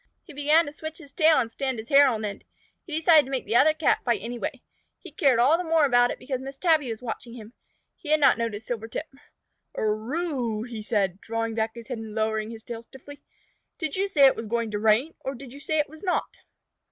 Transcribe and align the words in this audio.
He 0.23 0.33
began 0.33 0.65
to 0.65 0.73
switch 0.73 0.97
his 0.97 1.11
tail 1.11 1.37
and 1.37 1.51
stand 1.51 1.77
his 1.77 1.89
hair 1.89 2.07
on 2.07 2.25
end. 2.25 2.43
He 2.87 2.95
decided 2.95 3.25
to 3.25 3.29
make 3.29 3.45
the 3.45 3.55
other 3.55 3.75
Cat 3.75 3.99
fight 4.03 4.19
anyway. 4.19 4.63
He 4.97 5.11
cared 5.11 5.37
all 5.37 5.59
the 5.59 5.63
more 5.63 5.85
about 5.85 6.09
it 6.09 6.17
because 6.17 6.41
Miss 6.41 6.57
Tabby 6.57 6.89
was 6.89 7.03
watching 7.03 7.35
him. 7.35 7.53
He 7.97 8.09
had 8.09 8.19
not 8.19 8.35
noticed 8.39 8.67
Silvertip. 8.69 9.05
"Er 9.77 10.11
oo!" 10.15 10.81
said 10.81 11.11
he, 11.11 11.17
drawing 11.21 11.53
back 11.53 11.75
his 11.75 11.87
head 11.87 11.99
and 11.99 12.15
lowering 12.15 12.49
his 12.49 12.63
tail 12.63 12.81
stiffly. 12.81 13.21
"Did 13.77 13.95
you 13.95 14.07
say 14.07 14.25
it 14.25 14.35
was 14.35 14.47
going 14.47 14.71
to 14.71 14.79
rain, 14.79 15.13
or 15.19 15.35
did 15.35 15.53
you 15.53 15.59
say 15.59 15.77
it 15.77 15.87
was 15.87 16.01
not?" 16.01 16.37